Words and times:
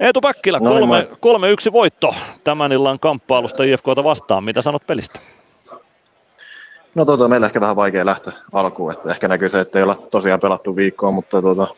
Eetu 0.00 0.20
Päkkilä, 0.20 0.58
No 0.58 0.70
niin, 0.70 0.78
kolme, 0.78 0.86
moi. 1.08 1.16
kolme 1.20 1.50
yksi 1.50 1.72
voitto 1.72 2.14
tämän 2.44 2.72
illan 2.72 2.98
kamppailusta 3.00 3.62
IFKta 3.62 4.04
vastaan. 4.04 4.44
Mitä 4.44 4.62
sanot 4.62 4.86
pelistä? 4.86 5.20
No 6.94 7.04
tota, 7.04 7.28
meillä 7.28 7.46
ehkä 7.46 7.60
vähän 7.60 7.76
vaikea 7.76 8.06
lähteä 8.06 8.32
alkuun, 8.52 8.92
että 8.92 9.10
ehkä 9.10 9.28
näkyy 9.28 9.48
se, 9.48 9.60
että 9.60 9.78
ei 9.78 9.82
olla 9.82 10.02
tosiaan 10.10 10.40
pelattu 10.40 10.76
viikkoa, 10.76 11.10
mutta 11.10 11.42
tota, 11.42 11.68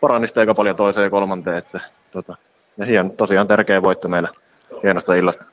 parannista 0.00 0.40
aika 0.40 0.54
paljon 0.54 0.76
toiseen 0.76 1.04
ja 1.04 1.10
kolmanteen, 1.10 1.56
että 1.56 1.80
tota, 2.10 2.36
ja 2.76 2.86
hien, 2.86 3.10
tosiaan 3.10 3.46
tärkeä 3.46 3.82
voitto 3.82 4.08
meille 4.08 4.28
hienosta 4.82 5.14
illasta. 5.14 5.44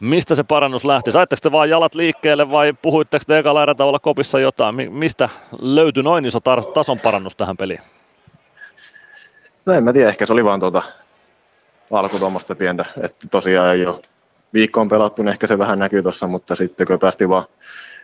Mistä 0.00 0.34
se 0.34 0.42
parannus 0.42 0.84
lähti? 0.84 1.10
Saitteko 1.12 1.40
te 1.42 1.52
vaan 1.52 1.70
jalat 1.70 1.94
liikkeelle 1.94 2.50
vai 2.50 2.72
puhuitteko 2.82 3.24
te 3.26 3.38
ekalla 3.38 3.62
erätavalla 3.62 3.98
kopissa 3.98 4.38
jotain? 4.40 4.74
Mi- 4.74 4.88
Mistä 4.88 5.28
löytyi 5.60 6.02
noin 6.02 6.24
iso 6.24 6.38
tar- 6.38 6.72
tason 6.72 6.98
parannus 6.98 7.36
tähän 7.36 7.56
peliin? 7.56 7.80
No 9.66 9.72
en 9.72 9.84
mä 9.84 9.92
tiedä, 9.92 10.08
ehkä 10.10 10.26
se 10.26 10.32
oli 10.32 10.44
vaan 10.44 10.60
tuota 10.60 10.82
alku 11.94 12.18
tuommoista 12.18 12.54
pientä, 12.54 12.84
että 13.02 13.28
tosiaan 13.30 13.74
ei 13.74 13.86
ole 13.86 14.00
viikkoon 14.54 14.88
pelattu, 14.88 15.22
niin 15.22 15.32
ehkä 15.32 15.46
se 15.46 15.58
vähän 15.58 15.78
näkyy 15.78 16.02
tuossa, 16.02 16.26
mutta 16.26 16.56
sitten 16.56 16.86
kun 16.86 16.98
päästiin 16.98 17.28
vaan 17.28 17.44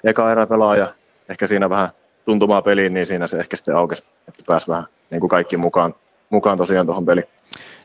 eka 0.05 0.33
erä 0.33 0.47
pelaa 0.47 0.77
ja 0.77 0.95
ehkä 1.29 1.47
siinä 1.47 1.71
vähän 1.71 1.89
tuntumaa 2.25 2.63
peliin, 2.63 2.95
niin 2.95 3.07
siinä 3.07 3.27
se 3.27 3.39
ehkä 3.39 3.57
sitten 3.57 3.77
aukesi, 3.77 4.05
että 4.29 4.43
pääsi 4.47 4.69
vähän 4.69 4.85
niin 5.11 5.21
kuin 5.21 5.31
kaikki 5.31 5.57
mukaan, 5.57 5.95
mukaan 6.31 6.59
tosiaan 6.59 6.87
tuohon 6.87 7.07
peliin. 7.07 7.27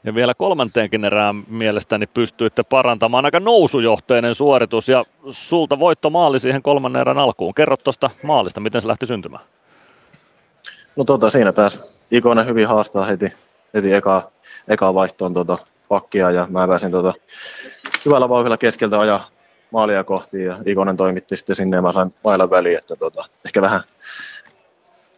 Ja 0.03 0.15
vielä 0.15 0.33
kolmanteenkin 0.33 1.05
erään 1.05 1.43
mielestäni 1.47 2.07
pystyitte 2.07 2.63
parantamaan. 2.63 3.25
Aika 3.25 3.39
nousujohteinen 3.39 4.35
suoritus 4.35 4.89
ja 4.89 5.05
sulta 5.29 5.79
voitto 5.79 6.09
maali 6.09 6.39
siihen 6.39 6.61
kolmannen 6.61 7.01
erän 7.01 7.17
alkuun. 7.17 7.53
Kerro 7.53 7.77
tuosta 7.77 8.09
maalista, 8.23 8.59
miten 8.59 8.81
se 8.81 8.87
lähti 8.87 9.05
syntymään. 9.05 9.43
No 10.95 11.03
tota, 11.03 11.29
siinä 11.29 11.53
pääsi 11.53 11.79
Ikonen 12.11 12.45
hyvin 12.45 12.67
haastaa 12.67 13.05
heti, 13.05 13.33
heti 13.73 13.93
eka, 13.93 14.31
eka 14.67 14.93
vaihtoon 14.93 15.33
tota, 15.33 15.57
pakkia 15.87 16.31
ja 16.31 16.47
mä 16.49 16.67
pääsin 16.67 16.91
tota, 16.91 17.13
hyvällä 18.05 18.29
vauhdilla 18.29 18.57
keskeltä 18.57 18.99
ajaa 18.99 19.27
maalia 19.71 20.03
kohti 20.03 20.43
ja 20.43 20.57
Ikonen 20.65 20.97
toimitti 20.97 21.37
sitten 21.37 21.55
sinne 21.55 21.77
ja 21.77 21.81
mä 21.81 21.93
sain 21.93 22.13
mailan 22.23 22.49
väliin, 22.49 22.77
että 22.77 22.95
tota, 22.95 23.25
ehkä 23.45 23.61
vähän 23.61 23.81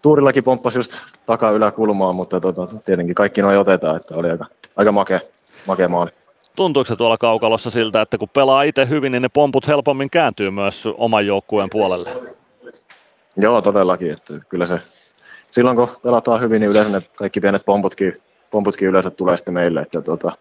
tuurillakin 0.01 0.43
pomppasi 0.43 0.79
just 0.79 0.97
takaa 1.25 1.51
yläkulmaan, 1.51 2.15
mutta 2.15 2.39
tota, 2.39 2.67
tietenkin 2.85 3.15
kaikki 3.15 3.41
noin 3.41 3.59
otetaan, 3.59 3.95
että 3.95 4.15
oli 4.15 4.29
aika, 4.29 4.45
aika 4.75 4.91
makea, 4.91 5.19
makea 5.65 5.89
maali. 5.89 6.11
Tuntuuko 6.55 6.85
se 6.85 6.95
tuolla 6.95 7.17
kaukalossa 7.17 7.69
siltä, 7.69 8.01
että 8.01 8.17
kun 8.17 8.29
pelaa 8.29 8.63
itse 8.63 8.89
hyvin, 8.89 9.11
niin 9.11 9.21
ne 9.21 9.29
pomput 9.29 9.67
helpommin 9.67 10.09
kääntyy 10.09 10.49
myös 10.51 10.83
oman 10.97 11.27
joukkueen 11.27 11.69
puolelle? 11.71 12.09
Joo, 13.35 13.61
todellakin, 13.61 14.11
että 14.11 14.33
kyllä 14.49 14.67
se, 14.67 14.79
silloin 15.51 15.77
kun 15.77 15.89
pelataan 16.03 16.41
hyvin, 16.41 16.59
niin 16.59 16.69
yleensä 16.71 16.91
ne 16.91 17.01
kaikki 17.15 17.39
pienet 17.39 17.65
pomputkin, 17.65 18.21
pomputkin 18.57 18.87
yleensä 18.87 19.09
tulee 19.09 19.37
sitten 19.37 19.53
meille, 19.53 19.81
että 19.81 20.01
tota, 20.01 20.31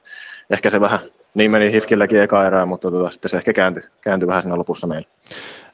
ehkä 0.50 0.70
se 0.70 0.80
vähän 0.80 1.00
niin 1.34 1.50
meni 1.50 1.72
Hifkilläkin 1.72 2.22
eka 2.22 2.46
erää, 2.46 2.66
mutta 2.66 2.90
tota, 2.90 3.10
sitten 3.10 3.28
se 3.28 3.36
ehkä 3.36 3.52
kääntyi, 3.52 3.82
kääntyi 4.00 4.26
vähän 4.26 4.42
siinä 4.42 4.56
lopussa 4.56 4.86
meille. 4.86 5.08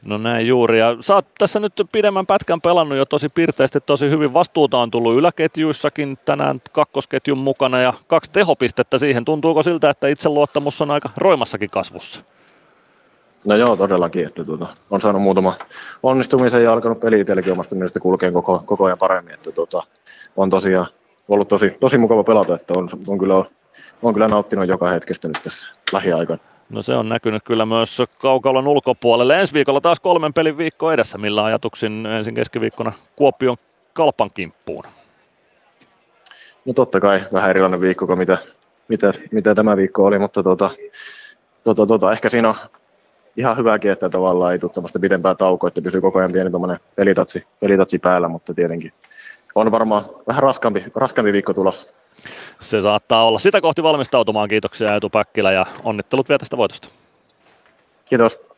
No 0.05 0.19
näin 0.19 0.47
juuri. 0.47 0.79
Ja 0.79 0.97
sä 1.01 1.15
oot 1.15 1.27
tässä 1.39 1.61
nyt 1.61 1.73
pidemmän 1.93 2.27
pätkän 2.27 2.61
pelannut 2.61 2.99
jo 2.99 3.05
tosi 3.05 3.29
pirteästi, 3.29 3.81
tosi 3.81 4.11
hyvin. 4.11 4.35
Vastuuta 4.35 4.79
on 4.79 4.91
tullut 4.91 5.15
yläketjuissakin 5.15 6.19
tänään 6.25 6.63
kakkosketjun 6.73 7.39
mukana 7.39 7.81
ja 7.81 7.93
kaksi 8.07 8.31
tehopistettä 8.33 8.99
siihen. 8.99 9.25
Tuntuuko 9.25 9.63
siltä, 9.63 9.91
että 9.91 10.09
itseluottamus 10.09 10.83
on 10.83 10.91
aika 10.91 11.11
roimassakin 11.17 11.71
kasvussa? 11.71 12.21
No 13.45 13.57
joo, 13.57 13.77
todellakin, 13.77 14.27
että 14.27 14.45
tota, 14.45 14.67
on 14.91 15.01
saanut 15.01 15.23
muutama 15.23 15.55
onnistumisen 16.03 16.65
ja 16.65 16.73
alkanut 16.73 17.01
peli 17.01 17.21
itselläkin 17.21 17.53
omasta 17.53 17.75
mielestä 17.75 18.01
kulkee 18.01 18.31
koko, 18.31 18.63
koko 18.67 18.85
ajan 18.85 18.99
paremmin, 18.99 19.35
että 19.35 19.53
tota, 19.53 19.83
on 20.37 20.51
tosiaan 20.51 20.87
ollut 21.29 21.49
tosi, 21.49 21.77
tosi 21.81 21.99
mukava 21.99 22.25
pelata, 22.25 22.55
että 22.55 22.75
on, 22.77 22.89
on, 23.09 23.19
kyllä, 23.19 23.45
on 24.03 24.15
kyllä 24.15 24.29
nauttinut 24.29 24.69
joka 24.69 24.91
hetkestä 24.91 25.29
nyt 25.29 25.39
tässä 25.43 25.69
lähiaikoina. 25.93 26.43
No 26.71 26.83
se 26.83 26.95
on 26.95 27.09
näkynyt 27.09 27.43
kyllä 27.45 27.67
myös 27.67 28.03
kaukalon 28.19 28.69
ulkopuolelle. 28.69 29.41
Ensi 29.41 29.55
viikolla 29.55 29.81
taas 29.81 30.01
kolmen 30.01 30.33
pelin 30.33 30.59
viikko 30.59 30.93
edessä. 30.93 31.19
Millä 31.19 31.45
ajatuksin 31.45 32.07
ensin 32.07 32.35
keskiviikkona 32.35 32.93
Kuopion 33.17 33.57
kalpan 33.93 34.31
kimppuun? 34.35 34.85
No 36.65 36.73
totta 36.73 37.01
kai 37.01 37.25
vähän 37.33 37.51
erilainen 37.51 37.81
viikko 37.81 38.07
kuin 38.07 38.19
mitä, 38.19 38.39
mitä, 38.89 39.13
mitä 39.33 39.55
tämä 39.55 39.77
viikko 39.77 40.05
oli, 40.05 40.19
mutta 40.19 40.43
tota, 40.43 40.71
tota, 41.65 41.87
tota, 41.87 42.13
ehkä 42.13 42.29
siinä 42.29 42.49
on 42.49 42.55
ihan 43.37 43.57
hyväkin, 43.57 43.91
että 43.91 44.11
tavallaan 44.11 44.53
ei 44.53 44.59
tule 44.59 44.71
tämmöistä 44.71 44.99
pitempää 44.99 45.35
taukoa, 45.35 45.69
että 45.69 45.83
pysyy 45.83 46.01
koko 46.01 46.19
ajan 46.19 46.33
pieni 46.33 46.51
tuommoinen 46.51 46.81
pelitatsi, 46.97 47.45
pelitatsi 47.61 47.99
päällä, 47.99 48.29
mutta 48.29 48.55
tietenkin 48.55 48.93
on 49.55 49.71
varmaan 49.71 50.05
vähän 50.29 50.43
raskampi, 50.43 50.85
raskampi 50.95 51.33
viikko 51.33 51.55
tulossa. 51.55 51.93
Se 52.61 52.81
saattaa 52.81 53.27
olla. 53.27 53.39
Sitä 53.39 53.61
kohti 53.61 53.83
valmistautumaan. 53.83 54.49
Kiitoksia 54.49 54.95
Eetu 54.95 55.11
Päkkilä 55.11 55.53
ja 55.53 55.67
onnittelut 55.85 56.29
vielä 56.29 56.39
tästä 56.39 56.57
voitosta. 56.57 56.89
Kiitos. 58.05 58.52